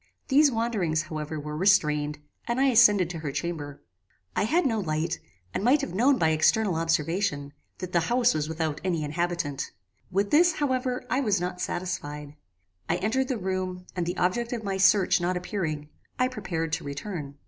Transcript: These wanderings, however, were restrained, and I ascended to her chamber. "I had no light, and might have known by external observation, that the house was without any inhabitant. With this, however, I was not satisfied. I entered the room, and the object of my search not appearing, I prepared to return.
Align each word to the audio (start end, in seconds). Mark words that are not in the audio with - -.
These 0.29 0.51
wanderings, 0.51 1.03
however, 1.03 1.39
were 1.39 1.55
restrained, 1.55 2.17
and 2.47 2.59
I 2.59 2.69
ascended 2.69 3.07
to 3.11 3.19
her 3.19 3.31
chamber. 3.31 3.83
"I 4.35 4.45
had 4.45 4.65
no 4.65 4.79
light, 4.79 5.19
and 5.53 5.63
might 5.63 5.81
have 5.81 5.93
known 5.93 6.17
by 6.17 6.29
external 6.29 6.73
observation, 6.75 7.53
that 7.77 7.91
the 7.93 7.99
house 8.09 8.33
was 8.33 8.49
without 8.49 8.81
any 8.83 9.03
inhabitant. 9.03 9.69
With 10.09 10.31
this, 10.31 10.53
however, 10.53 11.05
I 11.11 11.19
was 11.19 11.39
not 11.39 11.61
satisfied. 11.61 12.33
I 12.89 12.95
entered 12.95 13.27
the 13.27 13.37
room, 13.37 13.85
and 13.95 14.07
the 14.07 14.17
object 14.17 14.53
of 14.53 14.63
my 14.63 14.77
search 14.77 15.21
not 15.21 15.37
appearing, 15.37 15.89
I 16.17 16.29
prepared 16.29 16.73
to 16.73 16.83
return. 16.83 17.35